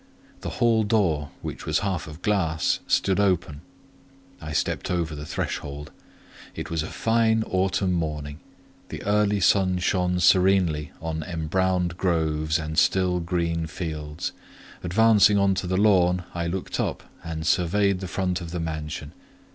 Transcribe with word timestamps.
The 0.39 0.49
hall 0.57 0.83
door, 0.83 1.29
which 1.43 1.67
was 1.67 1.81
half 1.85 2.07
of 2.07 2.23
glass, 2.23 2.79
stood 2.87 3.19
open; 3.19 3.61
I 4.41 4.51
stepped 4.51 4.89
over 4.89 5.13
the 5.13 5.27
threshold. 5.27 5.91
It 6.55 6.71
was 6.71 6.81
a 6.81 6.87
fine 6.87 7.43
autumn 7.43 7.91
morning; 7.93 8.39
the 8.89 9.03
early 9.03 9.39
sun 9.39 9.77
shone 9.77 10.19
serenely 10.19 10.91
on 11.03 11.21
embrowned 11.21 11.97
groves 11.97 12.57
and 12.57 12.79
still 12.79 13.19
green 13.19 13.67
fields; 13.67 14.31
advancing 14.83 15.37
on 15.37 15.53
to 15.53 15.67
the 15.67 15.77
lawn, 15.77 16.23
I 16.33 16.47
looked 16.47 16.79
up 16.79 17.03
and 17.23 17.45
surveyed 17.45 17.99
the 17.99 18.07
front 18.07 18.41
of 18.41 18.49
the 18.49 18.59
mansion. 18.59 19.11